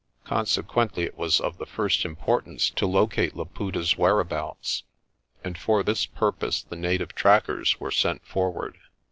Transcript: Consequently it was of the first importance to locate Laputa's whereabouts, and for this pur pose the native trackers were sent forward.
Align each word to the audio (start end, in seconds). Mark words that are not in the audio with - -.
Consequently 0.23 1.03
it 1.03 1.15
was 1.15 1.39
of 1.39 1.59
the 1.59 1.65
first 1.67 2.05
importance 2.05 2.71
to 2.71 2.87
locate 2.87 3.35
Laputa's 3.35 3.99
whereabouts, 3.99 4.81
and 5.43 5.55
for 5.59 5.83
this 5.83 6.07
pur 6.07 6.31
pose 6.31 6.63
the 6.63 6.75
native 6.75 7.13
trackers 7.13 7.79
were 7.79 7.91
sent 7.91 8.25
forward. 8.25 8.79